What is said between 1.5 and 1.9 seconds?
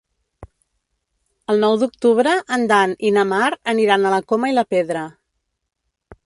El nou